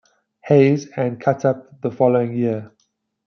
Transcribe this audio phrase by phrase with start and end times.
[0.47, 2.71] Hayes, and cut up the following year.